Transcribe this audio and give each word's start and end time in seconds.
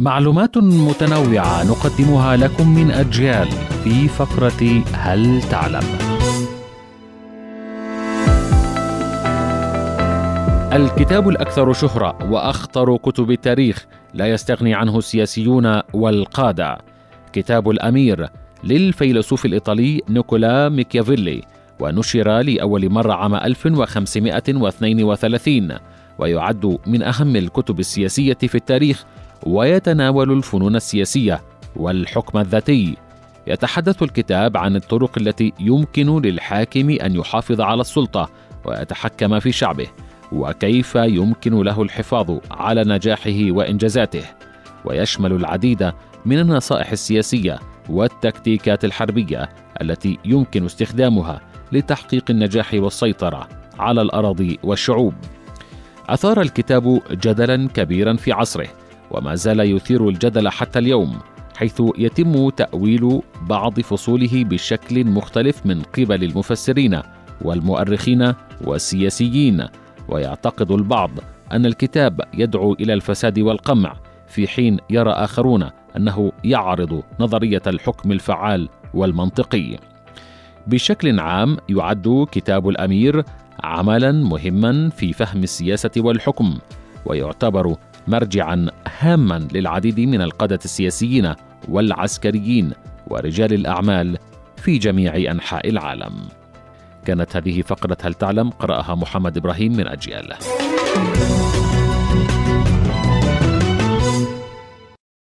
معلومات 0.00 0.58
متنوعة 0.58 1.64
نقدمها 1.64 2.36
لكم 2.36 2.74
من 2.74 2.90
أجيال 2.90 3.48
في 3.84 4.08
فقرة 4.08 4.82
هل 4.92 5.42
تعلم؟ 5.42 5.82
الكتاب 10.72 11.28
الأكثر 11.28 11.72
شهرة 11.72 12.18
وأخطر 12.30 12.96
كتب 12.96 13.30
التاريخ 13.30 13.86
لا 14.14 14.26
يستغني 14.26 14.74
عنه 14.74 14.98
السياسيون 14.98 15.80
والقادة 15.92 16.78
كتاب 17.32 17.70
الأمير 17.70 18.28
للفيلسوف 18.64 19.46
الإيطالي 19.46 20.00
نيكولا 20.08 20.68
ميكيافيلي 20.68 21.42
ونشر 21.80 22.40
لأول 22.40 22.90
مرة 22.90 23.12
عام 23.12 23.34
1532 23.34 25.70
ويعد 26.18 26.78
من 26.86 27.02
أهم 27.02 27.36
الكتب 27.36 27.80
السياسية 27.80 28.34
في 28.34 28.54
التاريخ 28.54 29.04
ويتناول 29.46 30.32
الفنون 30.32 30.76
السياسية 30.76 31.40
والحكم 31.76 32.38
الذاتي. 32.38 32.96
يتحدث 33.46 34.02
الكتاب 34.02 34.56
عن 34.56 34.76
الطرق 34.76 35.18
التي 35.18 35.52
يمكن 35.60 36.20
للحاكم 36.22 36.90
أن 36.90 37.14
يحافظ 37.14 37.60
على 37.60 37.80
السلطة 37.80 38.30
ويتحكم 38.64 39.40
في 39.40 39.52
شعبه 39.52 39.86
وكيف 40.32 40.94
يمكن 40.94 41.62
له 41.62 41.82
الحفاظ 41.82 42.38
على 42.50 42.84
نجاحه 42.84 43.50
وإنجازاته. 43.50 44.22
ويشمل 44.84 45.32
العديد 45.32 45.92
من 46.24 46.38
النصائح 46.38 46.90
السياسية 46.90 47.58
والتكتيكات 47.88 48.84
الحربية 48.84 49.48
التي 49.82 50.18
يمكن 50.24 50.64
استخدامها 50.64 51.40
لتحقيق 51.72 52.24
النجاح 52.30 52.74
والسيطرة 52.74 53.48
على 53.78 54.02
الأراضي 54.02 54.58
والشعوب. 54.62 55.14
أثار 56.08 56.40
الكتاب 56.40 57.00
جدلا 57.10 57.68
كبيرا 57.68 58.16
في 58.16 58.32
عصره 58.32 58.68
وما 59.14 59.34
زال 59.34 59.60
يثير 59.60 60.08
الجدل 60.08 60.48
حتى 60.48 60.78
اليوم 60.78 61.18
حيث 61.56 61.82
يتم 61.98 62.50
تأويل 62.50 63.20
بعض 63.42 63.80
فصوله 63.80 64.44
بشكل 64.44 65.04
مختلف 65.04 65.66
من 65.66 65.82
قبل 65.82 66.24
المفسرين 66.24 67.00
والمؤرخين 67.42 68.32
والسياسيين 68.64 69.66
ويعتقد 70.08 70.70
البعض 70.70 71.10
أن 71.52 71.66
الكتاب 71.66 72.20
يدعو 72.34 72.72
إلى 72.72 72.94
الفساد 72.94 73.38
والقمع 73.38 73.96
في 74.28 74.48
حين 74.48 74.78
يرى 74.90 75.10
آخرون 75.10 75.68
أنه 75.96 76.32
يعرض 76.44 77.02
نظرية 77.20 77.62
الحكم 77.66 78.12
الفعال 78.12 78.68
والمنطقي. 78.94 79.76
بشكل 80.66 81.20
عام 81.20 81.56
يعد 81.68 82.26
كتاب 82.32 82.68
الأمير 82.68 83.24
عملا 83.64 84.12
مهما 84.12 84.90
في 84.90 85.12
فهم 85.12 85.42
السياسة 85.42 85.90
والحكم 85.96 86.58
ويعتبر 87.06 87.76
مرجعا 88.08 88.66
هاما 88.98 89.48
للعديد 89.52 90.00
من 90.00 90.20
القادة 90.20 90.58
السياسيين 90.64 91.34
والعسكريين 91.68 92.72
ورجال 93.06 93.52
الأعمال 93.52 94.18
في 94.56 94.78
جميع 94.78 95.16
أنحاء 95.16 95.68
العالم. 95.68 96.12
كانت 97.04 97.36
هذه 97.36 97.62
فقرة 97.62 97.96
هل 98.02 98.14
تعلم 98.14 98.50
قرأها 98.50 98.94
محمد 98.94 99.36
إبراهيم 99.36 99.76
من 99.76 99.86
أجيال. 99.88 100.34